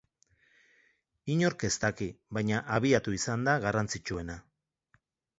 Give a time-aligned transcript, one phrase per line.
[1.33, 2.07] Inork ez daki,
[2.37, 4.39] baina abiatu izana da garrantzitsuena.